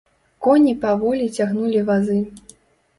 [0.45, 2.21] Коні паволі цягнулі вазы.